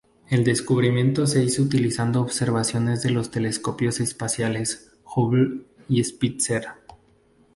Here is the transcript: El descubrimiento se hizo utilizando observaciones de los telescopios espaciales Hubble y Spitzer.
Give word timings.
El 0.31 0.43
descubrimiento 0.43 1.27
se 1.27 1.43
hizo 1.43 1.61
utilizando 1.61 2.21
observaciones 2.21 3.03
de 3.03 3.11
los 3.11 3.29
telescopios 3.29 3.99
espaciales 3.99 4.91
Hubble 5.05 5.67
y 5.87 6.03
Spitzer. 6.03 6.65